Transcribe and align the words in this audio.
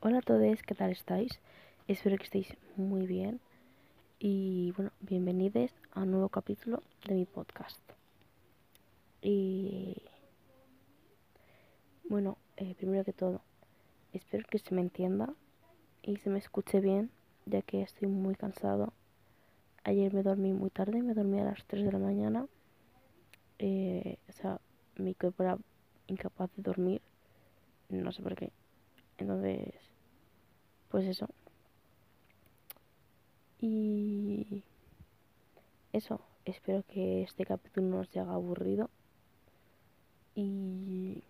Hola 0.00 0.18
a 0.18 0.22
todos, 0.22 0.62
¿qué 0.62 0.76
tal 0.76 0.92
estáis? 0.92 1.40
Espero 1.88 2.16
que 2.18 2.22
estéis 2.22 2.56
muy 2.76 3.04
bien 3.04 3.40
y 4.20 4.72
bueno, 4.76 4.92
bienvenidos 5.00 5.72
a 5.90 6.02
un 6.02 6.12
nuevo 6.12 6.28
capítulo 6.28 6.84
de 7.08 7.16
mi 7.16 7.24
podcast. 7.24 7.80
Y 9.20 10.00
bueno, 12.08 12.38
eh, 12.58 12.76
primero 12.76 13.04
que 13.04 13.12
todo, 13.12 13.40
espero 14.12 14.46
que 14.48 14.60
se 14.60 14.72
me 14.72 14.82
entienda 14.82 15.34
y 16.02 16.18
se 16.18 16.30
me 16.30 16.38
escuche 16.38 16.78
bien, 16.78 17.10
ya 17.46 17.62
que 17.62 17.82
estoy 17.82 18.06
muy 18.06 18.36
cansado. 18.36 18.92
Ayer 19.82 20.14
me 20.14 20.22
dormí 20.22 20.52
muy 20.52 20.70
tarde, 20.70 21.02
me 21.02 21.14
dormí 21.14 21.40
a 21.40 21.44
las 21.44 21.64
3 21.64 21.84
de 21.84 21.90
la 21.90 21.98
mañana. 21.98 22.46
Eh, 23.58 24.16
o 24.28 24.32
sea, 24.32 24.60
mi 24.94 25.14
cuerpo 25.14 25.42
era 25.42 25.58
incapaz 26.06 26.52
de 26.54 26.62
dormir, 26.62 27.02
no 27.88 28.12
sé 28.12 28.22
por 28.22 28.36
qué. 28.36 28.52
Entonces, 29.18 29.87
pues 30.88 31.06
eso. 31.06 31.28
Y 33.60 34.62
eso, 35.92 36.20
espero 36.44 36.84
que 36.84 37.22
este 37.22 37.44
capítulo 37.44 37.88
no 37.88 38.04
se 38.04 38.20
haga 38.20 38.34
aburrido. 38.34 38.88
Y 40.34 41.24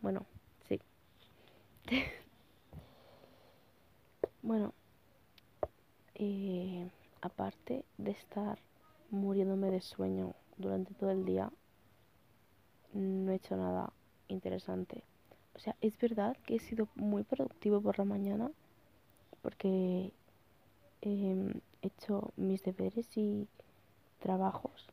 bueno, 0.00 0.24
sí. 0.68 0.80
bueno, 4.42 4.72
eh, 6.14 6.88
aparte 7.20 7.84
de 7.96 8.12
estar 8.12 8.58
muriéndome 9.10 9.70
de 9.70 9.80
sueño 9.80 10.34
durante 10.56 10.94
todo 10.94 11.10
el 11.10 11.24
día, 11.24 11.50
no 12.92 13.32
he 13.32 13.36
hecho 13.36 13.56
nada 13.56 13.92
interesante. 14.28 15.02
O 15.54 15.58
sea, 15.58 15.74
es 15.80 15.98
verdad 15.98 16.36
que 16.46 16.56
he 16.56 16.60
sido 16.60 16.88
muy 16.94 17.24
productivo 17.24 17.80
por 17.80 17.98
la 17.98 18.04
mañana 18.04 18.52
porque 19.48 20.12
eh, 21.00 21.52
he 21.80 21.86
hecho 21.86 22.34
mis 22.36 22.62
deberes 22.62 23.16
y 23.16 23.48
trabajos 24.20 24.90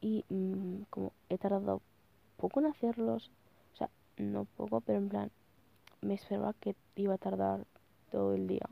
y 0.00 0.24
mmm, 0.30 0.84
como 0.88 1.12
he 1.28 1.36
tardado 1.36 1.82
poco 2.38 2.60
en 2.60 2.66
hacerlos, 2.66 3.30
o 3.74 3.76
sea, 3.76 3.90
no 4.16 4.46
poco, 4.56 4.80
pero 4.80 5.00
en 5.00 5.10
plan, 5.10 5.30
me 6.00 6.14
esperaba 6.14 6.54
que 6.54 6.76
iba 6.96 7.12
a 7.12 7.18
tardar 7.18 7.66
todo 8.10 8.32
el 8.32 8.46
día 8.46 8.66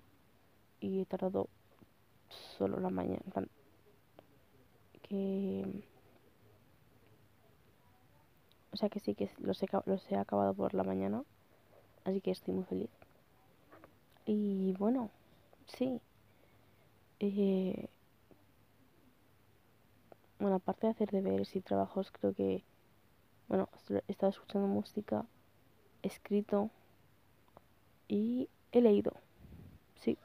y 0.80 1.02
he 1.02 1.04
tardado 1.04 1.48
solo 2.56 2.80
la 2.80 2.88
mañana, 2.88 3.20
en 3.26 3.32
plan, 3.32 3.48
que... 5.02 5.84
O 8.72 8.78
sea 8.78 8.88
que 8.88 8.98
sí 8.98 9.14
que 9.14 9.30
los 9.40 9.62
he, 9.62 9.68
los 9.84 10.10
he 10.10 10.16
acabado 10.16 10.54
por 10.54 10.72
la 10.72 10.84
mañana, 10.84 11.22
así 12.04 12.22
que 12.22 12.30
estoy 12.30 12.54
muy 12.54 12.64
feliz. 12.64 13.01
Y 14.24 14.72
bueno, 14.78 15.10
sí. 15.66 16.00
Eh, 17.20 17.88
bueno, 20.38 20.56
aparte 20.56 20.86
de 20.86 20.92
hacer 20.92 21.10
deberes 21.10 21.54
y 21.56 21.60
trabajos, 21.60 22.10
creo 22.10 22.34
que, 22.34 22.64
bueno, 23.48 23.68
he 23.88 24.12
estado 24.12 24.30
escuchando 24.30 24.68
música, 24.68 25.24
he 26.02 26.08
escrito 26.08 26.70
y 28.08 28.48
he 28.72 28.80
leído. 28.80 29.12
Sí. 30.00 30.18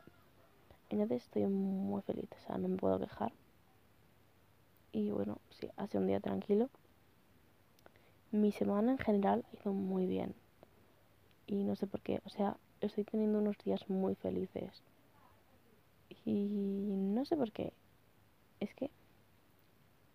Entonces 0.89 1.23
estoy 1.23 1.45
muy 1.45 2.01
feliz, 2.01 2.29
o 2.31 2.47
sea, 2.47 2.57
no 2.57 2.67
me 2.67 2.77
puedo 2.77 2.99
quejar. 2.99 3.31
Y 4.91 5.11
bueno, 5.11 5.39
sí, 5.49 5.69
hace 5.75 5.97
un 5.97 6.07
día 6.07 6.19
tranquilo. 6.19 6.69
Mi 8.31 8.51
semana 8.51 8.91
en 8.91 8.97
general 8.97 9.45
ha 9.51 9.61
ido 9.61 9.73
muy 9.73 10.05
bien. 10.05 10.33
Y 11.45 11.63
no 11.63 11.75
sé 11.75 11.87
por 11.87 12.01
qué, 12.01 12.21
o 12.25 12.29
sea, 12.29 12.57
estoy 12.81 13.03
teniendo 13.03 13.39
unos 13.39 13.57
días 13.59 13.89
muy 13.89 14.15
felices. 14.15 14.83
Y 16.25 16.47
no 16.89 17.25
sé 17.25 17.35
por 17.35 17.51
qué. 17.51 17.73
Es 18.59 18.73
que 18.73 18.89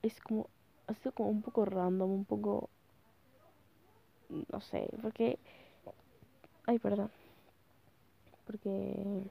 es 0.02 0.20
como, 0.20 0.48
ha 0.86 0.94
sido 0.94 1.12
como 1.12 1.30
un 1.30 1.42
poco 1.42 1.64
random, 1.64 2.10
un 2.10 2.24
poco, 2.24 2.68
no 4.50 4.60
sé, 4.60 4.88
porque, 5.00 5.38
ay, 6.66 6.78
perdón, 6.78 7.10
porque, 8.46 9.30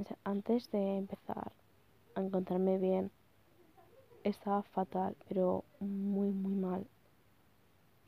o 0.00 0.04
sea, 0.04 0.16
antes 0.24 0.70
de 0.72 0.98
empezar 0.98 1.52
a 2.14 2.20
encontrarme 2.20 2.78
bien, 2.78 3.10
estaba 4.24 4.62
fatal, 4.62 5.16
pero 5.28 5.64
muy, 5.80 6.30
muy 6.30 6.54
mal. 6.54 6.86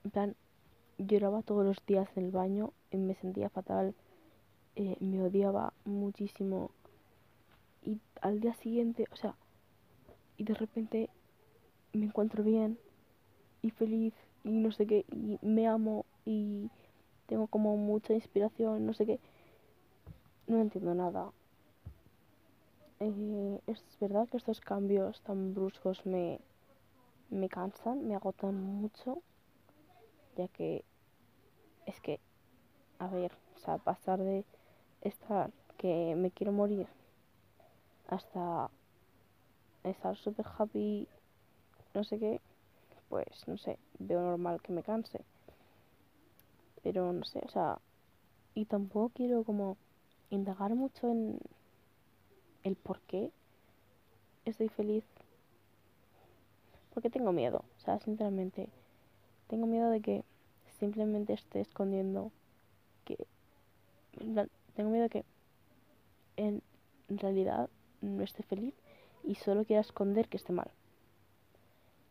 En 0.04 0.10
plan, 0.10 0.36
lloraba 0.98 1.42
todos 1.42 1.64
los 1.64 1.84
días 1.86 2.08
en 2.16 2.24
el 2.24 2.30
baño 2.30 2.72
me 2.96 3.14
sentía 3.14 3.48
fatal, 3.50 3.94
eh, 4.76 4.96
me 5.00 5.22
odiaba 5.22 5.72
muchísimo. 5.84 6.70
Y 7.82 8.00
al 8.20 8.40
día 8.40 8.54
siguiente, 8.54 9.06
o 9.10 9.16
sea, 9.16 9.34
y 10.36 10.44
de 10.44 10.54
repente 10.54 11.10
me 11.92 12.06
encuentro 12.06 12.42
bien 12.42 12.78
y 13.62 13.70
feliz 13.70 14.14
y 14.44 14.50
no 14.50 14.72
sé 14.72 14.86
qué, 14.86 15.04
y 15.10 15.38
me 15.42 15.66
amo 15.66 16.06
y 16.24 16.70
tengo 17.26 17.46
como 17.46 17.76
mucha 17.76 18.14
inspiración, 18.14 18.86
no 18.86 18.94
sé 18.94 19.06
qué. 19.06 19.20
No 20.46 20.60
entiendo 20.60 20.94
nada. 20.94 21.30
Eh, 22.98 23.60
es 23.66 23.82
verdad 24.00 24.28
que 24.28 24.36
estos 24.36 24.60
cambios 24.60 25.20
tan 25.22 25.54
bruscos 25.54 26.04
me, 26.04 26.40
me 27.30 27.48
cansan, 27.48 28.06
me 28.06 28.14
agotan 28.14 28.62
mucho, 28.62 29.22
ya 30.36 30.48
que 30.48 30.84
es 31.86 32.00
que, 32.00 32.20
a 33.00 33.08
ver, 33.08 33.32
o 33.56 33.58
sea, 33.58 33.78
pasar 33.78 34.20
de 34.20 34.44
estar 35.00 35.50
que 35.78 36.14
me 36.14 36.30
quiero 36.30 36.52
morir 36.52 36.86
hasta 38.08 38.70
estar 39.82 40.16
súper 40.16 40.44
happy, 40.58 41.08
no 41.94 42.04
sé 42.04 42.18
qué, 42.18 42.40
pues 43.08 43.48
no 43.48 43.56
sé, 43.56 43.78
veo 43.98 44.20
normal 44.20 44.60
que 44.60 44.72
me 44.72 44.82
canse. 44.82 45.24
Pero 46.82 47.12
no 47.12 47.24
sé, 47.24 47.40
o 47.42 47.48
sea, 47.48 47.78
y 48.54 48.66
tampoco 48.66 49.12
quiero 49.14 49.44
como 49.44 49.78
indagar 50.28 50.74
mucho 50.74 51.10
en 51.10 51.38
el 52.64 52.76
por 52.76 53.00
qué 53.00 53.30
estoy 54.44 54.68
feliz. 54.68 55.04
Porque 56.92 57.08
tengo 57.08 57.32
miedo, 57.32 57.64
o 57.78 57.80
sea, 57.80 57.98
sinceramente, 58.00 58.68
tengo 59.48 59.66
miedo 59.66 59.88
de 59.88 60.02
que 60.02 60.24
simplemente 60.78 61.32
esté 61.32 61.60
escondiendo 61.60 62.30
Tengo 64.74 64.90
miedo 64.90 65.08
que 65.08 65.24
en 66.36 66.62
realidad 67.08 67.68
no 68.00 68.22
esté 68.22 68.42
feliz 68.42 68.74
y 69.24 69.34
solo 69.34 69.64
quiera 69.64 69.82
esconder 69.82 70.28
que 70.28 70.36
esté 70.36 70.52
mal. 70.52 70.70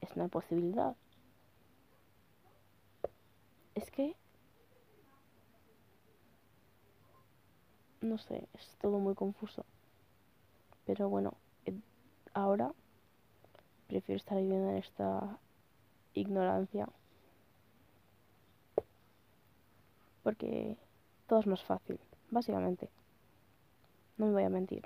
Es 0.01 0.15
una 0.15 0.27
posibilidad. 0.27 0.95
Es 3.75 3.89
que... 3.91 4.15
No 8.01 8.17
sé, 8.17 8.47
es 8.53 8.77
todo 8.79 8.99
muy 8.99 9.13
confuso. 9.13 9.65
Pero 10.85 11.09
bueno, 11.09 11.33
ahora 12.33 12.73
prefiero 13.87 14.17
estar 14.17 14.37
viviendo 14.37 14.69
en 14.69 14.77
esta 14.77 15.37
ignorancia. 16.13 16.87
Porque 20.23 20.77
todo 21.29 21.39
es 21.39 21.47
más 21.47 21.63
fácil, 21.63 21.99
básicamente. 22.31 22.89
No 24.17 24.25
me 24.25 24.31
voy 24.33 24.43
a 24.43 24.49
mentir. 24.49 24.83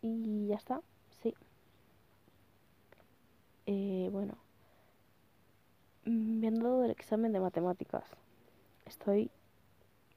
Y 0.00 0.46
ya 0.48 0.56
está, 0.56 0.80
sí. 1.22 1.34
Eh, 3.66 4.08
bueno, 4.10 4.38
viendo 6.06 6.84
el 6.84 6.90
examen 6.90 7.32
de 7.32 7.40
matemáticas, 7.40 8.04
estoy 8.86 9.30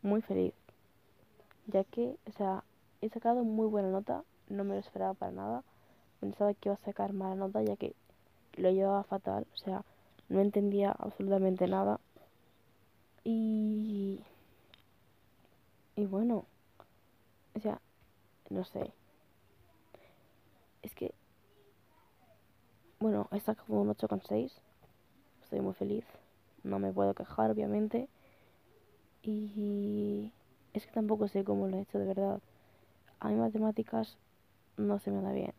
muy 0.02 0.22
feliz, 0.22 0.54
ya 1.68 1.84
que, 1.84 2.16
o 2.28 2.32
sea, 2.32 2.64
he 3.02 3.10
sacado 3.10 3.44
muy 3.44 3.68
buena 3.68 3.90
nota, 3.90 4.24
no 4.48 4.64
me 4.64 4.76
lo 4.76 4.80
esperaba 4.80 5.14
para 5.14 5.34
nada, 5.34 5.64
pensaba 6.22 6.54
que 6.54 6.70
iba 6.70 6.76
a 6.76 6.86
sacar 6.86 7.12
mala 7.12 7.36
nota, 7.36 7.62
ya 7.62 7.76
que 7.76 7.94
lo 8.56 8.72
llevaba 8.72 9.04
fatal, 9.04 9.46
o 9.54 9.58
sea, 9.58 9.84
no 10.30 10.40
entendía 10.40 10.92
absolutamente 10.92 11.68
nada. 11.68 12.00
Y... 13.26 14.22
Y 15.96 16.06
bueno, 16.06 16.46
o 17.56 17.60
sea, 17.60 17.82
no 18.50 18.64
sé, 18.64 18.94
es 20.82 20.96
que, 20.96 21.14
bueno, 23.00 23.28
he 23.32 23.40
sacado 23.40 23.74
un 23.74 23.90
8,6. 23.90 24.52
Estoy 25.44 25.60
muy 25.60 25.74
feliz. 25.74 26.06
No 26.64 26.80
me 26.80 26.92
puedo 26.92 27.14
quejar, 27.14 27.52
obviamente. 27.52 28.08
Y 29.24 30.32
es 30.74 30.86
que 30.86 30.92
tampoco 30.92 31.28
sé 31.28 31.44
cómo 31.44 31.68
lo 31.68 31.78
he 31.78 31.82
hecho 31.82 32.00
de 32.00 32.06
verdad. 32.06 32.40
A 33.20 33.30
mí 33.30 33.36
matemáticas 33.36 34.18
no 34.78 35.00
se 35.00 35.12
me 35.12 35.22
da 35.22 35.32
bien. 35.32 35.54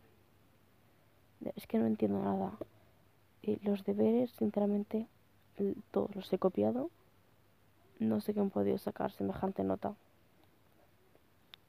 Es 1.56 1.66
que 1.66 1.78
no 1.78 1.86
entiendo 1.86 2.22
nada. 2.22 2.52
Y 3.42 3.56
los 3.64 3.84
deberes, 3.84 4.30
sinceramente, 4.30 5.06
todos 5.90 6.14
los 6.14 6.32
he 6.32 6.38
copiado. 6.38 6.90
No 7.98 8.20
sé 8.20 8.34
cómo 8.34 8.46
he 8.46 8.50
podido 8.50 8.78
sacar 8.78 9.12
semejante 9.12 9.62
nota. 9.64 9.94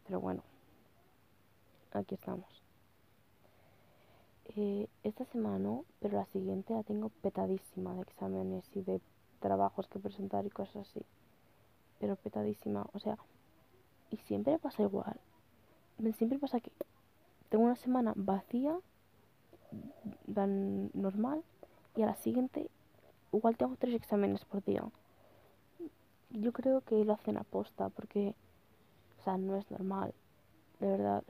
Pero 0.05 0.19
bueno, 0.19 0.43
aquí 1.91 2.15
estamos. 2.15 2.47
Eh, 4.55 4.87
esta 5.03 5.25
semana, 5.25 5.81
pero 5.99 6.17
la 6.17 6.25
siguiente 6.27 6.73
la 6.73 6.83
tengo 6.83 7.09
petadísima 7.09 7.93
de 7.95 8.01
exámenes 8.01 8.65
y 8.75 8.81
de 8.81 9.01
trabajos 9.39 9.87
que 9.87 9.99
presentar 9.99 10.45
y 10.45 10.49
cosas 10.49 10.87
así. 10.87 11.01
Pero 11.99 12.15
petadísima, 12.17 12.85
o 12.93 12.99
sea, 12.99 13.17
y 14.11 14.17
siempre 14.17 14.59
pasa 14.59 14.83
igual. 14.83 15.19
Siempre 16.17 16.39
pasa 16.39 16.59
que 16.59 16.71
tengo 17.49 17.63
una 17.65 17.75
semana 17.75 18.13
vacía, 18.15 18.77
normal, 20.93 21.43
y 21.95 22.01
a 22.01 22.07
la 22.07 22.15
siguiente 22.15 22.69
igual 23.31 23.57
tengo 23.57 23.75
tres 23.77 23.95
exámenes 23.95 24.43
por 24.45 24.63
día. 24.63 24.83
Yo 26.31 26.51
creo 26.51 26.81
que 26.81 27.03
lo 27.05 27.13
hacen 27.13 27.37
aposta 27.37 27.89
porque, 27.89 28.35
o 29.23 29.25
sea, 29.25 29.37
no 29.37 29.55
es 29.55 29.71
normal. 29.71 30.13
De 30.81 30.87
verdad, 30.87 31.23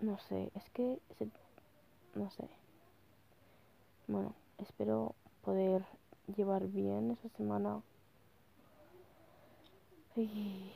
no 0.00 0.16
sé, 0.16 0.50
es 0.54 0.70
que, 0.70 0.98
no 2.14 2.30
sé. 2.30 2.48
Bueno, 4.06 4.34
espero 4.56 5.14
poder 5.42 5.84
llevar 6.34 6.66
bien 6.68 7.10
esa 7.10 7.28
semana. 7.36 7.82
Y 10.16 10.72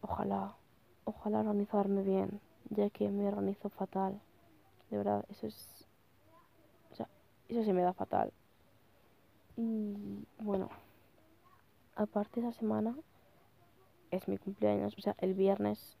ojalá, 0.00 0.54
ojalá 1.04 1.40
organizarme 1.40 2.02
bien, 2.02 2.40
ya 2.70 2.88
que 2.88 3.10
me 3.10 3.28
organizo 3.28 3.68
fatal. 3.68 4.22
De 4.88 4.96
verdad, 4.96 5.22
eso 5.28 5.46
es, 5.46 5.86
o 6.92 6.94
sea, 6.94 7.10
eso 7.50 7.62
se 7.62 7.74
me 7.74 7.82
da 7.82 7.92
fatal. 7.92 8.32
Y 9.58 10.24
bueno, 10.38 10.70
aparte 11.94 12.40
esa 12.40 12.52
semana 12.52 12.96
es 14.14 14.28
mi 14.28 14.38
cumpleaños, 14.38 14.94
o 14.96 15.00
sea, 15.00 15.14
el 15.18 15.34
viernes 15.34 15.96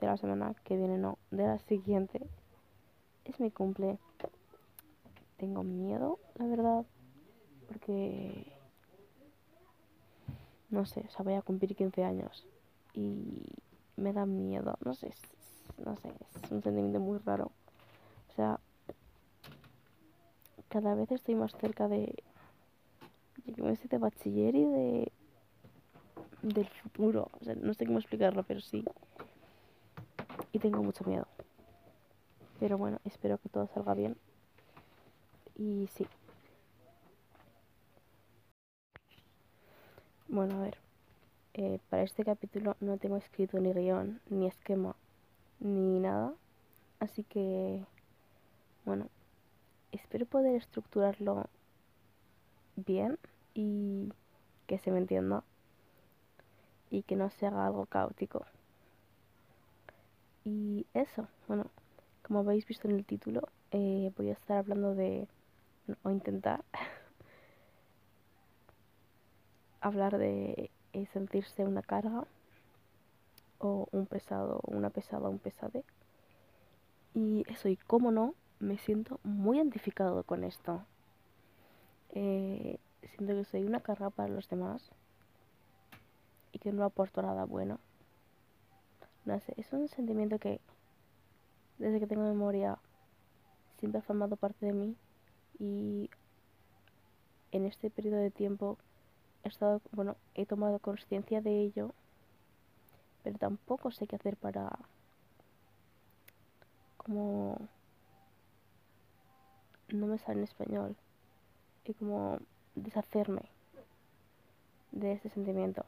de 0.00 0.06
la 0.06 0.16
semana 0.16 0.54
que 0.64 0.76
viene, 0.76 0.98
no, 0.98 1.18
de 1.30 1.44
la 1.44 1.58
siguiente, 1.58 2.20
es 3.24 3.38
mi 3.40 3.50
cumple. 3.50 3.98
Tengo 5.36 5.62
miedo, 5.62 6.18
la 6.36 6.46
verdad, 6.46 6.86
porque, 7.68 8.52
no 10.70 10.84
sé, 10.84 11.04
o 11.06 11.10
sea, 11.10 11.24
voy 11.24 11.34
a 11.34 11.42
cumplir 11.42 11.76
15 11.76 12.04
años 12.04 12.46
y 12.92 13.44
me 13.96 14.12
da 14.12 14.26
miedo, 14.26 14.76
no 14.84 14.94
sé, 14.94 15.12
no 15.84 15.96
sé, 15.96 16.08
es 16.42 16.50
un 16.50 16.62
sentimiento 16.62 16.98
muy 16.98 17.18
raro. 17.18 17.52
O 18.30 18.34
sea, 18.34 18.58
cada 20.68 20.94
vez 20.94 21.10
estoy 21.12 21.34
más 21.34 21.52
cerca 21.56 21.88
de, 21.88 22.14
de 23.46 23.98
bachiller 23.98 24.54
y 24.54 24.64
de 24.64 25.12
del 26.42 26.68
futuro. 26.68 27.30
O 27.40 27.44
sea, 27.44 27.54
no 27.54 27.74
sé 27.74 27.86
cómo 27.86 27.98
explicarlo, 27.98 28.42
pero 28.42 28.60
sí. 28.60 28.84
Y 30.52 30.58
tengo 30.58 30.82
mucho 30.82 31.04
miedo. 31.04 31.26
Pero 32.60 32.78
bueno, 32.78 33.00
espero 33.04 33.38
que 33.38 33.48
todo 33.48 33.66
salga 33.68 33.94
bien. 33.94 34.16
Y 35.56 35.88
sí. 35.94 36.06
Bueno, 40.28 40.56
a 40.56 40.62
ver. 40.62 40.78
Eh, 41.54 41.80
para 41.90 42.04
este 42.04 42.24
capítulo 42.24 42.76
no 42.80 42.98
tengo 42.98 43.16
escrito 43.16 43.58
ni 43.58 43.72
guion, 43.72 44.20
ni 44.30 44.46
esquema, 44.46 44.94
ni 45.58 45.98
nada. 45.98 46.34
Así 47.00 47.24
que, 47.24 47.84
bueno, 48.84 49.08
espero 49.90 50.26
poder 50.26 50.54
estructurarlo 50.54 51.48
bien 52.76 53.18
y 53.54 54.12
que 54.68 54.78
se 54.78 54.92
me 54.92 54.98
entienda 54.98 55.42
y 56.90 57.02
que 57.02 57.16
no 57.16 57.30
se 57.30 57.46
haga 57.46 57.66
algo 57.66 57.86
caótico. 57.86 58.44
Y 60.44 60.86
eso, 60.94 61.28
bueno, 61.46 61.66
como 62.22 62.40
habéis 62.40 62.66
visto 62.66 62.88
en 62.88 62.96
el 62.96 63.04
título, 63.04 63.48
eh, 63.70 64.12
voy 64.16 64.30
a 64.30 64.32
estar 64.32 64.58
hablando 64.58 64.94
de, 64.94 65.28
o 66.02 66.10
intentar, 66.10 66.64
hablar 69.80 70.18
de 70.18 70.70
eh, 70.92 71.06
sentirse 71.12 71.64
una 71.64 71.82
carga 71.82 72.24
o 73.58 73.88
un 73.92 74.06
pesado, 74.06 74.60
una 74.64 74.90
pesada, 74.90 75.28
un 75.28 75.38
pesade. 75.38 75.84
Y 77.14 77.44
eso, 77.48 77.68
y 77.68 77.76
cómo 77.76 78.10
no, 78.10 78.34
me 78.60 78.78
siento 78.78 79.20
muy 79.24 79.58
identificado 79.58 80.22
con 80.22 80.44
esto. 80.44 80.84
Eh, 82.10 82.78
siento 83.16 83.34
que 83.34 83.44
soy 83.44 83.64
una 83.64 83.80
carga 83.80 84.10
para 84.10 84.28
los 84.28 84.48
demás 84.48 84.90
y 86.52 86.58
que 86.58 86.72
no 86.72 86.84
aporto 86.84 87.22
nada 87.22 87.44
bueno. 87.44 87.78
No 89.24 89.38
sé, 89.40 89.54
es 89.56 89.72
un 89.72 89.88
sentimiento 89.88 90.38
que 90.38 90.60
desde 91.78 92.00
que 92.00 92.06
tengo 92.06 92.22
memoria 92.22 92.78
siempre 93.78 94.00
ha 94.00 94.02
formado 94.02 94.36
parte 94.36 94.66
de 94.66 94.72
mí 94.72 94.96
y 95.58 96.10
en 97.52 97.66
este 97.66 97.90
periodo 97.90 98.16
de 98.16 98.30
tiempo 98.30 98.78
he 99.44 99.48
estado, 99.48 99.80
bueno, 99.92 100.16
he 100.34 100.46
tomado 100.46 100.78
conciencia 100.78 101.40
de 101.40 101.60
ello, 101.60 101.92
pero 103.22 103.38
tampoco 103.38 103.90
sé 103.90 104.06
qué 104.06 104.16
hacer 104.16 104.36
para 104.36 104.78
como 106.96 107.56
no 109.88 110.06
me 110.06 110.18
sale 110.18 110.38
en 110.38 110.44
español 110.44 110.96
y 111.84 111.94
como 111.94 112.38
deshacerme 112.74 113.42
de 114.92 115.12
ese 115.12 115.30
sentimiento. 115.30 115.84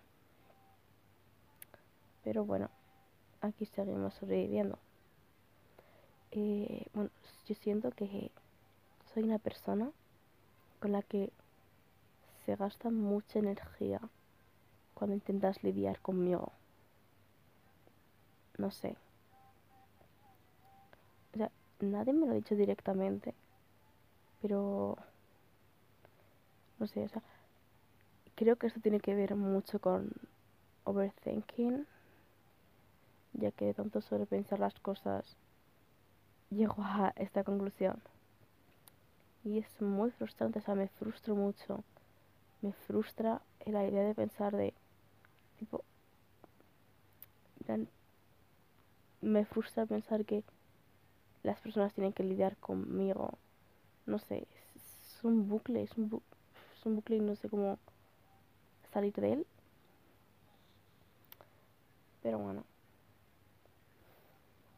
Pero 2.25 2.44
bueno, 2.44 2.70
aquí 3.40 3.67
seguimos 3.67 4.14
sobreviviendo. 4.14 4.78
Eh, 6.32 6.87
bueno, 6.94 7.11
yo 7.46 7.55
siento 7.55 7.90
que 7.90 8.31
soy 9.12 9.25
una 9.25 9.38
persona 9.38 9.90
con 10.78 10.93
la 10.93 11.02
que 11.02 11.32
se 12.46 12.56
gasta 12.56 12.90
mucha 12.90 13.38
energía 13.38 14.00
cuando 14.94 15.14
intentas 15.14 15.62
lidiar 15.62 16.00
conmigo. 16.00 16.52
No 18.58 18.70
sé. 18.70 18.96
O 21.32 21.37
sea, 21.37 21.50
nadie 21.81 22.12
me 22.12 22.26
lo 22.26 22.32
ha 22.32 22.37
dicho 22.37 22.55
directamente, 22.55 23.34
pero 24.43 24.96
no 26.78 26.87
sé, 26.87 27.05
o 27.05 27.08
sea, 27.08 27.22
creo 28.34 28.56
que 28.56 28.67
esto 28.67 28.81
tiene 28.81 29.00
que 29.00 29.14
ver 29.14 29.37
mucho 29.37 29.81
con 29.81 30.12
overthinking 30.84 31.86
ya 33.32 33.53
que 33.53 33.67
de 33.67 33.75
tanto 33.75 34.01
sobrepensar 34.01 34.58
las 34.58 34.79
cosas 34.81 35.37
llego 36.51 36.77
a 36.79 37.13
esta 37.17 37.44
conclusión. 37.44 38.01
Y 39.44 39.58
es 39.58 39.81
muy 39.81 40.10
frustrante, 40.10 40.58
o 40.58 40.63
sea, 40.63 40.75
me 40.75 40.89
frustro 40.89 41.34
mucho. 41.34 41.82
Me 42.60 42.72
frustra 42.72 43.41
la 43.65 43.87
idea 43.87 44.03
de 44.03 44.15
pensar 44.15 44.55
de, 44.55 44.75
tipo, 45.58 45.82
me 49.20 49.44
frustra 49.44 49.87
pensar 49.87 50.25
que 50.25 50.43
las 51.43 51.60
personas 51.60 51.93
tienen 51.94 52.13
que 52.13 52.25
lidiar 52.25 52.56
conmigo. 52.56 53.39
No 54.06 54.19
sé, 54.19 54.46
es, 54.75 55.25
un 55.25 55.49
bucle, 55.49 55.82
es 55.82 55.96
un, 55.96 56.22
es 56.77 56.87
un 56.87 56.96
bucle 56.96 57.17
y 57.17 57.20
no 57.20 57.37
sé 57.37 57.49
cómo 57.49 57.79
salir 58.93 59.13
de 59.15 59.34
él. 59.34 59.46
Pero 62.22 62.39
bueno. 62.39 62.69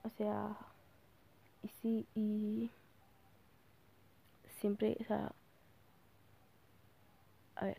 O 0.04 0.10
sea, 0.10 0.56
y 1.62 1.68
sí, 1.68 2.06
y 2.14 2.70
siempre, 4.60 4.96
o 5.00 5.04
sea, 5.04 5.32
a 7.56 7.64
ver. 7.66 7.78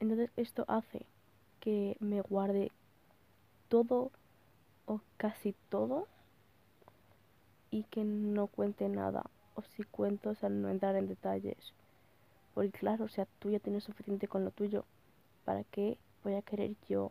Entonces 0.00 0.30
esto 0.36 0.64
hace 0.66 1.06
que 1.60 1.96
me 2.00 2.22
guarde 2.22 2.72
todo 3.68 4.10
o 4.86 5.00
casi 5.18 5.54
todo 5.70 6.08
y 7.70 7.84
que 7.84 8.04
no 8.04 8.46
cuente 8.46 8.88
nada. 8.88 9.24
O 9.54 9.62
si 9.62 9.82
cuento, 9.84 10.30
o 10.30 10.34
sea, 10.34 10.48
no 10.48 10.68
entrar 10.68 10.96
en 10.96 11.08
detalles. 11.08 11.72
Porque 12.54 12.70
claro, 12.72 13.06
o 13.06 13.08
sea, 13.08 13.26
tú 13.40 13.50
ya 13.50 13.60
tienes 13.60 13.84
suficiente 13.84 14.28
con 14.28 14.44
lo 14.44 14.50
tuyo. 14.52 14.84
¿Para 15.44 15.64
qué 15.64 15.98
voy 16.24 16.34
a 16.34 16.42
querer 16.42 16.76
yo 16.88 17.10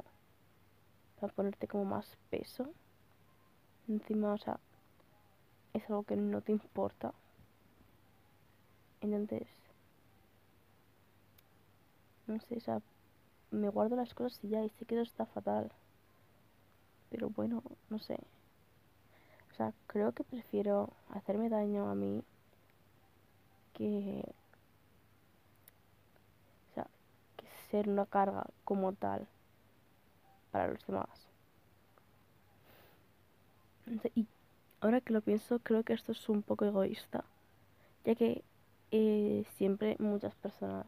para 1.19 1.33
ponerte 1.33 1.67
como 1.67 1.85
más 1.85 2.17
peso. 2.29 2.71
Encima, 3.87 4.33
o 4.33 4.37
sea, 4.37 4.59
es 5.73 5.83
algo 5.89 6.03
que 6.03 6.15
no 6.15 6.41
te 6.41 6.51
importa. 6.51 7.13
Entonces, 9.01 9.47
no 12.27 12.39
sé, 12.39 12.57
o 12.57 12.59
sea, 12.59 12.81
me 13.51 13.69
guardo 13.69 13.95
las 13.95 14.13
cosas 14.13 14.43
y 14.43 14.49
ya, 14.49 14.63
y 14.63 14.69
sé 14.69 14.85
que 14.85 14.95
eso 14.95 15.03
está 15.03 15.25
fatal. 15.25 15.71
Pero 17.09 17.29
bueno, 17.29 17.63
no 17.89 17.99
sé. 17.99 18.19
O 19.51 19.55
sea, 19.55 19.73
creo 19.87 20.11
que 20.11 20.23
prefiero 20.23 20.93
hacerme 21.09 21.49
daño 21.49 21.89
a 21.89 21.95
mí 21.95 22.23
que 23.73 24.23
ser 27.69 27.87
una 27.87 28.05
carga 28.05 28.45
como 28.63 28.93
tal 28.93 29.27
para 30.51 30.67
los 30.67 30.85
demás. 30.87 31.09
Y 34.15 34.27
ahora 34.81 35.01
que 35.01 35.13
lo 35.13 35.21
pienso, 35.21 35.59
creo 35.59 35.83
que 35.83 35.93
esto 35.93 36.11
es 36.11 36.29
un 36.29 36.43
poco 36.43 36.65
egoísta, 36.65 37.23
ya 38.05 38.15
que 38.15 38.43
eh, 38.91 39.45
siempre 39.57 39.95
muchas 39.99 40.35
personas 40.35 40.85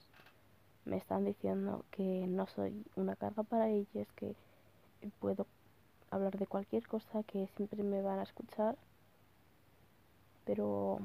me 0.85 0.97
están 0.97 1.25
diciendo 1.25 1.85
que 1.91 2.25
no 2.27 2.47
soy 2.47 2.85
una 2.95 3.15
carga 3.15 3.43
para 3.43 3.69
ellas, 3.69 4.07
que 4.15 4.35
puedo 5.19 5.47
hablar 6.11 6.37
de 6.37 6.47
cualquier 6.47 6.87
cosa, 6.87 7.23
que 7.23 7.47
siempre 7.55 7.83
me 7.83 8.01
van 8.01 8.19
a 8.19 8.23
escuchar, 8.23 8.77
pero 10.45 10.99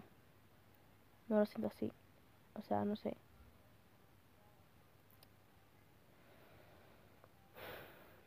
no 1.29 1.39
lo 1.39 1.47
siento 1.47 1.69
así. 1.69 1.91
O 2.55 2.63
sea, 2.63 2.85
no 2.85 2.97
sé. 2.97 3.17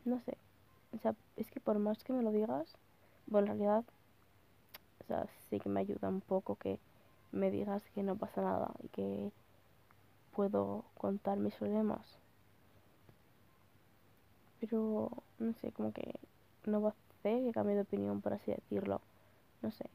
No 0.05 0.19
sé. 0.21 0.37
O 0.93 0.97
sea, 0.97 1.15
es 1.37 1.51
que 1.51 1.59
por 1.59 1.77
más 1.79 2.03
que 2.03 2.13
me 2.13 2.23
lo 2.23 2.31
digas, 2.31 2.75
bueno, 3.27 3.51
en 3.51 3.59
realidad, 3.59 3.85
o 5.01 5.03
sea, 5.05 5.27
sí 5.49 5.59
que 5.59 5.69
me 5.69 5.81
ayuda 5.81 6.09
un 6.09 6.21
poco 6.21 6.55
que 6.55 6.79
me 7.31 7.51
digas 7.51 7.83
que 7.91 8.03
no 8.03 8.15
pasa 8.15 8.41
nada 8.41 8.71
y 8.83 8.87
que 8.89 9.31
puedo 10.35 10.85
contar 10.97 11.37
mis 11.37 11.55
problemas. 11.55 12.17
Pero, 14.59 15.11
no 15.37 15.53
sé, 15.53 15.71
como 15.71 15.93
que 15.93 16.15
no 16.65 16.81
va 16.81 16.89
a 16.89 16.93
hacer 17.19 17.43
que 17.43 17.51
cambie 17.53 17.75
de 17.75 17.81
opinión, 17.81 18.21
por 18.21 18.33
así 18.33 18.51
decirlo. 18.51 19.01
No 19.61 19.71
sé. 19.71 19.85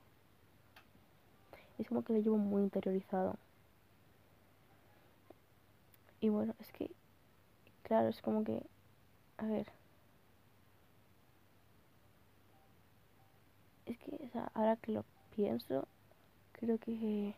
Es 1.79 1.89
como 1.89 2.05
que 2.05 2.13
lo 2.13 2.21
llevo 2.21 2.37
muy 2.37 2.63
interiorizado. 2.63 3.37
Y 6.21 6.29
bueno, 6.29 6.55
es 6.61 6.73
que, 6.73 6.91
claro, 7.83 8.09
es 8.09 8.23
como 8.23 8.45
que, 8.45 8.63
a 9.39 9.47
ver. 9.47 9.84
Es 13.87 13.99
que, 13.99 14.31
ahora 14.55 14.77
que 14.77 14.93
lo 14.93 15.05
pienso, 15.35 15.87
creo 16.53 16.79
que 16.79 17.35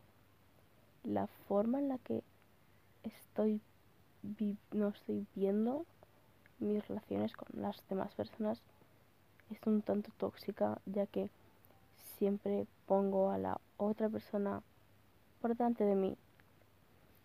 la 1.02 1.26
forma 1.48 1.78
en 1.78 1.88
la 1.88 1.98
que 1.98 2.22
estoy 3.02 3.60
no 4.72 4.88
estoy 4.88 5.26
viendo 5.34 5.86
mis 6.58 6.86
relaciones 6.88 7.32
con 7.32 7.48
las 7.60 7.76
demás 7.88 8.12
personas 8.14 8.60
es 9.50 9.58
un 9.66 9.82
tanto 9.82 10.10
tóxica 10.18 10.80
ya 10.86 11.06
que 11.06 11.30
siempre 12.18 12.66
pongo 12.86 13.30
a 13.30 13.38
la 13.38 13.60
otra 13.76 14.08
persona 14.08 14.62
por 15.40 15.56
delante 15.56 15.84
de 15.84 15.94
mí 15.94 16.16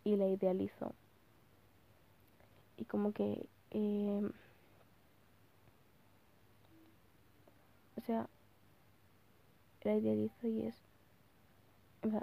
y 0.04 0.16
la 0.16 0.28
idealizo. 0.28 0.94
Y 2.78 2.86
como 2.86 3.14
que 3.14 3.48
eh, 3.72 4.32
o 7.98 8.02
sea 8.02 8.28
la 9.84 9.96
idealizo 9.96 10.48
y 10.48 10.68
es 10.68 10.76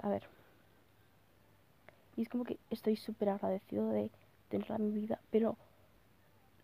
a 0.01 0.09
ver 0.09 0.23
y 2.15 2.23
es 2.23 2.29
como 2.29 2.43
que 2.43 2.59
estoy 2.69 2.97
súper 2.97 3.29
agradecido 3.29 3.89
de 3.89 4.11
tenerla 4.49 4.75
en 4.75 4.93
mi 4.93 4.99
vida 4.99 5.19
pero 5.31 5.57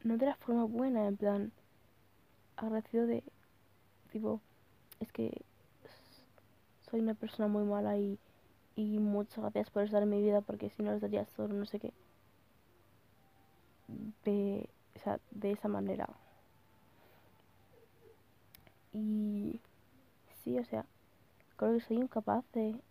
no 0.03 0.17
de 0.17 0.25
la 0.25 0.35
forma 0.35 0.65
buena 0.65 1.07
en 1.07 1.17
plan 1.17 1.51
agradecido 2.57 3.07
de 3.07 3.23
tipo 4.11 4.41
es 4.99 5.11
que 5.11 5.41
soy 6.89 6.99
una 6.99 7.13
persona 7.13 7.47
muy 7.47 7.63
mala 7.63 7.97
y, 7.97 8.19
y 8.75 8.99
muchas 8.99 9.39
gracias 9.39 9.69
por 9.69 9.83
estar 9.83 10.03
en 10.03 10.09
mi 10.09 10.21
vida 10.21 10.41
porque 10.41 10.69
si 10.69 10.83
no 10.83 10.91
les 10.91 11.01
daría 11.01 11.25
solo 11.25 11.53
no 11.53 11.65
sé 11.65 11.79
qué 11.79 11.93
de, 14.23 14.69
o 14.95 14.99
sea, 14.99 15.19
de 15.31 15.51
esa 15.51 15.67
manera. 15.67 16.09
Y 18.93 19.59
sí, 20.45 20.57
o 20.59 20.63
sea, 20.65 20.85
creo 21.57 21.73
que 21.75 21.81
soy 21.81 21.97
incapaz 21.97 22.45
de 22.53 22.81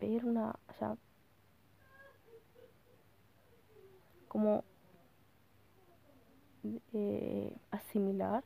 ver 0.00 0.24
una, 0.24 0.50
o 0.68 0.72
sea, 0.78 0.96
como 4.28 4.64
eh, 6.92 7.56
asimilar 7.70 8.44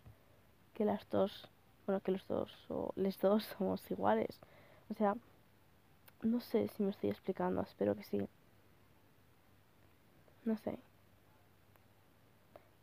que 0.75 0.85
las 0.85 1.09
dos, 1.11 1.49
bueno, 1.87 2.01
que 2.03 2.13
los 2.13 2.27
dos 2.29 2.53
o 2.71 2.93
les 2.97 3.19
dos 3.21 3.45
somos 3.59 3.91
iguales. 3.91 4.41
O 4.91 4.95
sea, 4.95 5.17
no 6.23 6.41
sé 6.41 6.69
si 6.69 6.83
me 6.83 6.89
estoy 6.89 7.11
explicando, 7.11 7.61
espero 7.61 7.95
que 7.95 8.03
sí. 8.05 8.27
No 10.45 10.57
sé. 10.57 10.79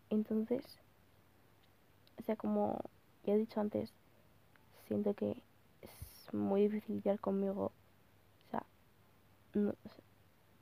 Entonces, 0.09 0.65
o 2.19 2.23
sea, 2.23 2.35
como 2.35 2.79
ya 3.23 3.33
he 3.33 3.37
dicho 3.37 3.59
antes, 3.59 3.91
siento 4.89 5.13
que 5.13 5.41
es 5.81 6.33
muy 6.33 6.63
difícil 6.63 6.95
lidiar 6.95 7.19
conmigo. 7.19 7.71
O 8.47 8.49
sea, 8.49 8.65
no, 9.53 9.73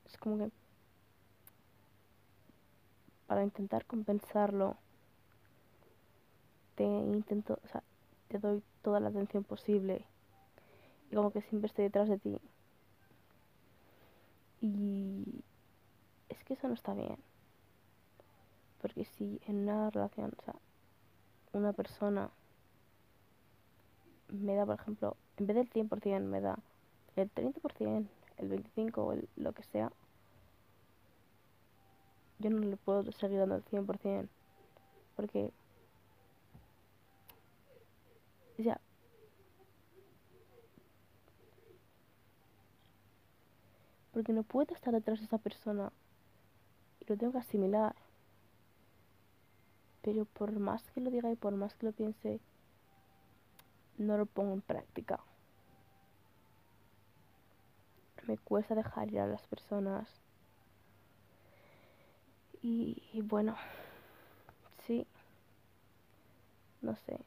es 0.04 0.18
como 0.18 0.36
que 0.38 0.50
para 3.26 3.42
intentar 3.42 3.86
compensarlo, 3.86 4.76
te 6.76 6.84
intento, 6.84 7.58
o 7.64 7.68
sea, 7.68 7.82
te 8.28 8.38
doy 8.38 8.62
toda 8.82 9.00
la 9.00 9.08
atención 9.08 9.44
posible 9.44 10.04
y 11.10 11.14
como 11.14 11.30
que 11.32 11.40
siempre 11.42 11.66
estoy 11.66 11.84
detrás 11.84 12.08
de 12.08 12.18
ti. 12.18 12.38
Y 14.60 15.42
es 16.28 16.44
que 16.44 16.54
eso 16.54 16.68
no 16.68 16.74
está 16.74 16.92
bien. 16.92 17.16
Porque 18.82 19.04
si 19.04 19.40
en 19.46 19.68
una 19.68 19.90
relación, 19.90 20.32
o 20.38 20.42
sea, 20.42 20.54
una 21.52 21.72
persona 21.72 22.30
me 24.28 24.54
da, 24.54 24.66
por 24.66 24.80
ejemplo, 24.80 25.16
en 25.36 25.46
vez 25.46 25.56
del 25.56 25.70
100% 25.70 26.20
me 26.20 26.40
da 26.40 26.58
el 27.16 27.30
30%, 27.30 28.06
el 28.38 28.48
25% 28.48 28.98
o 28.98 29.12
el, 29.12 29.28
lo 29.36 29.52
que 29.52 29.62
sea, 29.64 29.92
yo 32.38 32.50
no 32.50 32.58
le 32.58 32.76
puedo 32.76 33.10
seguir 33.12 33.38
dando 33.38 33.56
el 33.56 33.64
100%. 33.64 34.28
Porque, 35.16 35.52
o 38.58 38.62
sea, 38.62 38.80
porque 44.12 44.32
no 44.32 44.44
puedo 44.44 44.74
estar 44.74 44.94
detrás 44.94 45.18
de 45.18 45.24
esa 45.26 45.38
persona 45.38 45.90
lo 47.08 47.16
tengo 47.16 47.32
que 47.32 47.38
asimilar. 47.38 47.94
Pero 50.02 50.24
por 50.24 50.52
más 50.52 50.82
que 50.92 51.00
lo 51.00 51.10
diga 51.10 51.30
y 51.30 51.36
por 51.36 51.54
más 51.54 51.74
que 51.74 51.86
lo 51.86 51.92
piense, 51.92 52.40
no 53.98 54.16
lo 54.16 54.26
pongo 54.26 54.54
en 54.54 54.62
práctica. 54.62 55.20
Me 58.28 58.36
cuesta 58.36 58.74
dejar 58.74 59.10
ir 59.10 59.18
a 59.20 59.26
las 59.26 59.46
personas. 59.48 60.20
Y, 62.62 63.02
y 63.12 63.20
bueno, 63.22 63.56
sí, 64.86 65.06
no 66.82 66.96
sé. 66.96 67.18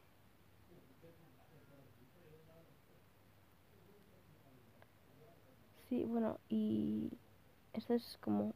Sí, 5.88 6.04
bueno, 6.04 6.40
y 6.48 7.10
esto 7.74 7.94
es 7.94 8.18
como 8.20 8.54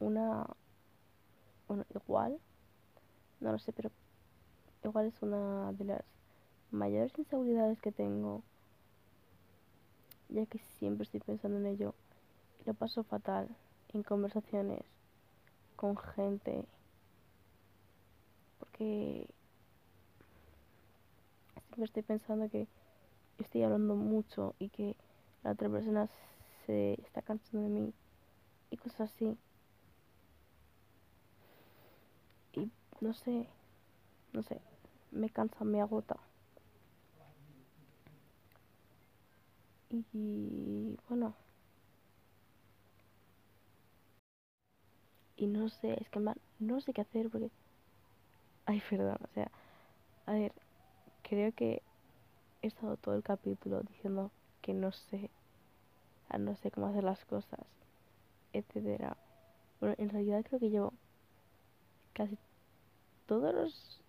una, 0.00 0.46
bueno, 1.68 1.84
igual, 1.94 2.40
no 3.40 3.52
lo 3.52 3.58
sé, 3.58 3.72
pero 3.72 3.90
igual 4.84 5.06
es 5.08 5.22
una 5.22 5.72
de 5.74 5.84
las 5.84 6.04
mayores 6.74 7.18
inseguridades 7.18 7.80
que 7.80 7.92
tengo, 7.92 8.42
ya 10.28 10.46
que 10.46 10.58
siempre 10.58 11.04
estoy 11.04 11.20
pensando 11.20 11.58
en 11.58 11.66
ello 11.66 11.94
y 12.60 12.64
lo 12.66 12.74
paso 12.74 13.04
fatal 13.04 13.48
en 13.92 14.02
conversaciones 14.02 14.82
con 15.76 15.96
gente, 15.96 16.64
porque 18.58 19.28
siempre 21.66 21.84
estoy 21.84 22.02
pensando 22.02 22.48
que 22.48 22.66
estoy 23.38 23.62
hablando 23.62 23.94
mucho 23.94 24.54
y 24.58 24.68
que 24.68 24.96
la 25.42 25.52
otra 25.52 25.68
persona 25.68 26.08
se 26.66 26.94
está 27.02 27.22
cansando 27.22 27.68
de 27.68 27.68
mí 27.68 27.94
y 28.70 28.76
cosas 28.76 29.12
así. 29.12 29.36
no 33.04 33.12
sé, 33.12 33.46
no 34.32 34.42
sé, 34.42 34.60
me 35.10 35.28
cansa, 35.28 35.62
me 35.64 35.82
agota. 35.82 36.16
Y 39.94 40.96
bueno. 41.08 41.34
Y 45.36 45.46
no 45.46 45.68
sé, 45.68 46.00
es 46.00 46.08
que 46.08 46.20
no 46.58 46.80
sé 46.80 46.92
qué 46.92 47.02
hacer 47.02 47.28
porque... 47.30 47.50
Ay, 48.66 48.82
perdón, 48.88 49.18
o 49.22 49.28
sea, 49.34 49.50
a 50.26 50.32
ver, 50.32 50.52
creo 51.22 51.52
que 51.52 51.82
he 52.62 52.66
estado 52.66 52.96
todo 52.96 53.14
el 53.14 53.22
capítulo 53.22 53.82
diciendo 53.82 54.30
que 54.62 54.72
no 54.72 54.90
sé, 54.92 55.30
no 56.38 56.56
sé 56.56 56.70
cómo 56.70 56.86
hacer 56.86 57.04
las 57.04 57.24
cosas, 57.26 57.60
etcétera. 58.52 59.16
Bueno, 59.80 59.94
en 59.98 60.08
realidad 60.08 60.44
creo 60.48 60.60
que 60.60 60.70
llevo 60.70 60.94
casi 62.14 62.38
todos 63.26 63.54
los 63.54 64.00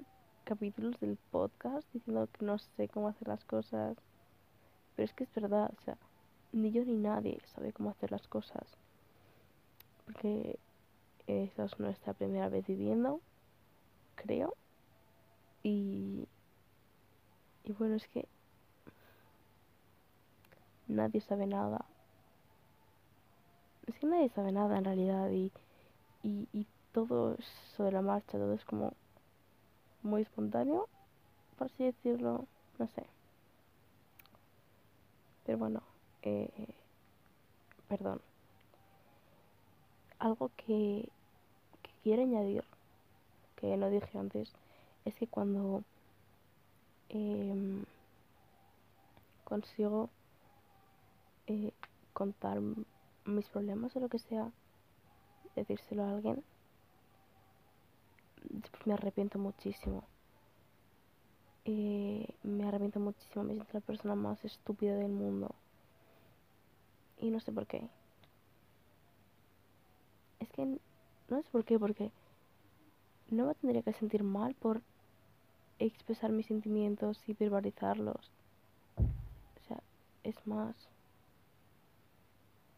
capítulos 0.45 0.97
del 0.99 1.17
podcast 1.31 1.85
diciendo 1.91 2.29
que 2.31 2.45
no 2.45 2.57
sé 2.59 2.87
cómo 2.87 3.09
hacer 3.09 3.27
las 3.27 3.43
cosas. 3.43 3.97
Pero 4.95 5.05
es 5.05 5.13
que 5.13 5.25
es 5.25 5.33
verdad, 5.35 5.71
o 5.77 5.81
sea, 5.83 5.97
ni 6.51 6.71
yo 6.71 6.83
ni 6.85 6.95
nadie 6.95 7.39
sabe 7.53 7.73
cómo 7.73 7.89
hacer 7.89 8.11
las 8.11 8.27
cosas. 8.27 8.77
Porque 10.05 10.57
esta 11.27 11.65
es 11.65 11.79
nuestra 11.79 12.13
primera 12.13 12.49
vez 12.49 12.65
viviendo, 12.67 13.21
creo. 14.15 14.55
Y, 15.63 16.27
y 17.63 17.71
bueno, 17.73 17.95
es 17.95 18.07
que 18.07 18.27
nadie 20.87 21.21
sabe 21.21 21.47
nada. 21.47 21.85
Es 23.87 23.95
que 23.99 24.07
nadie 24.07 24.29
sabe 24.29 24.51
nada 24.51 24.77
en 24.77 24.85
realidad 24.85 25.29
y, 25.29 25.51
y, 26.23 26.47
y 26.53 26.67
todo 26.91 27.35
es 27.35 27.45
sobre 27.75 27.91
la 27.91 28.01
marcha, 28.01 28.37
todo 28.37 28.53
es 28.53 28.65
como 28.65 28.93
muy 30.03 30.21
espontáneo, 30.21 30.87
por 31.57 31.67
así 31.67 31.83
decirlo, 31.83 32.45
no 32.79 32.87
sé. 32.87 33.14
Pero 35.45 35.57
bueno, 35.57 35.81
eh, 36.23 36.49
perdón. 37.87 38.21
Algo 40.19 40.49
que, 40.57 41.09
que 41.83 41.91
quiero 42.03 42.23
añadir, 42.23 42.63
que 43.55 43.77
no 43.77 43.89
dije 43.89 44.17
antes, 44.17 44.51
es 45.05 45.15
que 45.15 45.27
cuando 45.27 45.83
eh, 47.09 47.83
consigo 49.43 50.09
eh, 51.47 51.71
contar 52.13 52.59
mis 53.25 53.49
problemas 53.49 53.95
o 53.95 53.99
lo 53.99 54.09
que 54.09 54.19
sea, 54.19 54.51
decírselo 55.55 56.03
a 56.03 56.11
alguien, 56.11 56.43
después 58.49 58.87
me 58.87 58.93
arrepiento 58.93 59.37
muchísimo. 59.37 60.03
Eh, 61.65 62.27
me 62.43 62.67
arrepiento 62.67 63.00
muchísimo, 63.00 63.43
me 63.43 63.55
siento 63.55 63.74
la 63.74 63.79
persona 63.79 64.15
más 64.15 64.43
estúpida 64.45 64.95
del 64.95 65.12
mundo. 65.12 65.55
Y 67.19 67.31
no 67.31 67.39
sé 67.39 67.51
por 67.51 67.65
qué. 67.65 67.89
Es 70.39 70.50
que 70.51 70.65
no 70.65 71.41
sé 71.41 71.50
por 71.51 71.65
qué, 71.65 71.79
porque 71.79 72.12
no 73.29 73.48
me 73.48 73.55
tendría 73.55 73.81
que 73.81 73.93
sentir 73.93 74.24
mal 74.24 74.53
por 74.53 74.81
expresar 75.79 76.31
mis 76.31 76.45
sentimientos 76.45 77.19
y 77.27 77.34
verbalizarlos. 77.34 78.31
O 78.98 79.67
sea, 79.67 79.81
es 80.24 80.36
más, 80.45 80.75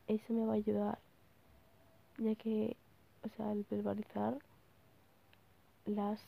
eso 0.07 0.33
me 0.33 0.45
va 0.45 0.53
a 0.53 0.55
ayudar, 0.55 0.99
ya 2.17 2.35
que, 2.35 2.77
o 3.23 3.29
sea, 3.35 3.51
el 3.51 3.65
verbalizar 3.69 4.37
las 5.85 6.21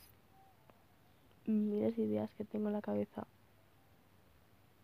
miles 1.50 1.96
de 1.98 2.04
ideas 2.04 2.34
que 2.36 2.46
tengo 2.46 2.68
en 2.68 2.74
la 2.74 2.82
cabeza, 2.82 3.28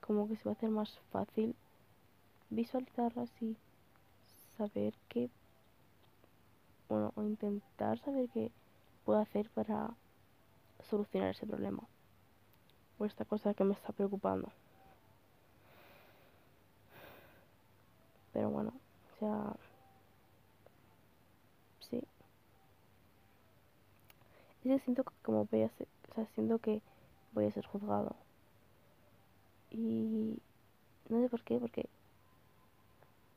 como 0.01 0.27
que 0.27 0.35
se 0.35 0.43
va 0.45 0.51
a 0.51 0.53
hacer 0.55 0.69
más 0.69 0.99
fácil 1.11 1.55
visualizarlas 2.49 3.29
y 3.41 3.55
saber 4.57 4.93
qué, 5.09 5.29
bueno, 6.89 7.11
o 7.15 7.23
intentar 7.23 7.99
saber 7.99 8.29
qué 8.33 8.51
puedo 9.03 9.19
hacer 9.19 9.49
para 9.49 9.93
solucionar 10.89 11.31
ese 11.31 11.45
problema 11.45 11.83
o 12.97 13.05
esta 13.05 13.25
cosa 13.25 13.53
que 13.53 13.63
me 13.63 13.73
está 13.73 13.91
preocupando. 13.91 14.49
Pero 18.33 18.49
bueno, 18.49 18.73
o 19.15 19.19
sea, 19.19 19.55
sí. 21.89 22.01
Es 24.63 24.71
que 24.71 24.79
siento 24.79 25.05
como 25.21 25.45
voy 25.45 25.69
sea, 26.15 26.25
siento 26.33 26.59
que 26.59 26.81
voy 27.33 27.45
a 27.45 27.51
ser 27.51 27.65
juzgado. 27.65 28.15
Y 29.69 30.39
no 31.09 31.21
sé 31.21 31.29
por 31.29 31.43
qué, 31.43 31.59
porque 31.59 31.89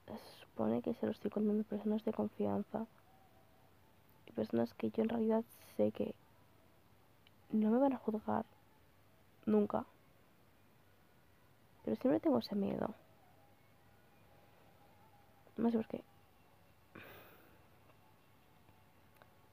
se 0.06 0.40
supone 0.40 0.82
que 0.82 0.94
se 0.94 1.06
lo 1.06 1.12
estoy 1.12 1.30
contando 1.30 1.64
personas 1.64 2.04
de 2.04 2.12
confianza 2.12 2.86
y 4.26 4.32
personas 4.32 4.72
que 4.74 4.90
yo 4.90 5.02
en 5.02 5.08
realidad 5.08 5.44
sé 5.76 5.92
que 5.92 6.14
no 7.50 7.70
me 7.70 7.78
van 7.78 7.92
a 7.92 7.98
juzgar 7.98 8.44
nunca. 9.46 9.84
Pero 11.84 11.96
siempre 11.96 12.20
tengo 12.20 12.38
ese 12.38 12.54
miedo. 12.54 12.94
No 15.56 15.70
sé 15.70 15.76
por 15.76 15.88
qué. 15.88 16.02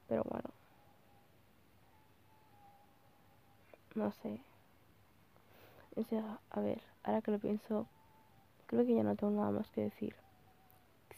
Pero 0.08 0.22
bueno. 0.24 0.55
No 3.96 4.12
sé. 4.12 4.40
O 5.96 6.04
sea, 6.04 6.38
a 6.50 6.60
ver, 6.60 6.80
ahora 7.02 7.22
que 7.22 7.30
lo 7.32 7.38
pienso, 7.38 7.88
creo 8.66 8.86
que 8.86 8.94
ya 8.94 9.02
no 9.02 9.16
tengo 9.16 9.32
nada 9.32 9.50
más 9.50 9.70
que 9.70 9.80
decir. 9.80 10.14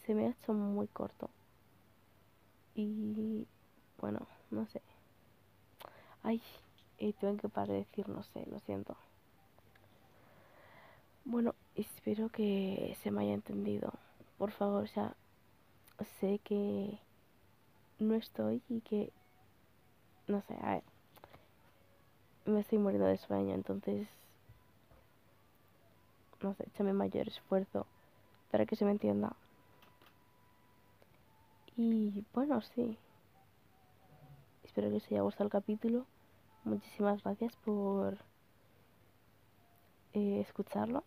Se 0.06 0.14
me 0.14 0.26
ha 0.26 0.30
hecho 0.30 0.54
muy 0.54 0.86
corto. 0.86 1.28
Y 2.76 3.46
bueno, 4.00 4.26
no 4.50 4.64
sé. 4.68 4.80
Ay, 6.22 6.40
y 6.98 7.12
tengo 7.14 7.36
que 7.36 7.48
parar 7.48 7.68
de 7.68 7.78
decir, 7.78 8.08
no 8.08 8.22
sé, 8.22 8.46
lo 8.46 8.60
siento. 8.60 8.96
Bueno, 11.24 11.54
espero 11.74 12.28
que 12.28 12.96
se 13.02 13.10
me 13.10 13.22
haya 13.22 13.34
entendido. 13.34 13.92
Por 14.38 14.52
favor, 14.52 14.84
o 14.84 14.86
sea, 14.86 15.16
sé 16.20 16.38
que 16.44 16.98
no 17.98 18.14
estoy 18.14 18.62
y 18.68 18.80
que, 18.82 19.12
no 20.28 20.40
sé, 20.42 20.56
a 20.62 20.74
ver, 20.76 20.84
me 22.50 22.60
estoy 22.60 22.78
muriendo 22.78 23.06
de 23.06 23.18
sueño, 23.18 23.54
entonces, 23.54 24.08
no 26.42 26.54
sé, 26.54 26.64
échame 26.68 26.92
mayor 26.92 27.28
esfuerzo 27.28 27.86
para 28.50 28.66
que 28.66 28.76
se 28.76 28.84
me 28.84 28.92
entienda. 28.92 29.36
Y 31.76 32.24
bueno, 32.34 32.60
sí. 32.60 32.98
Espero 34.64 34.90
que 34.90 34.96
os 34.96 35.06
haya 35.06 35.22
gustado 35.22 35.44
el 35.44 35.52
capítulo. 35.52 36.06
Muchísimas 36.64 37.22
gracias 37.22 37.54
por 37.64 38.18
eh, 40.12 40.40
escucharlo. 40.40 41.04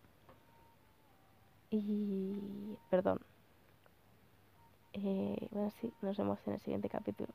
Y 1.70 2.78
perdón. 2.90 3.20
Eh, 4.94 5.48
bueno, 5.52 5.72
sí, 5.82 5.94
nos 6.02 6.18
vemos 6.18 6.40
en 6.46 6.54
el 6.54 6.60
siguiente 6.62 6.90
capítulo. 6.90 7.34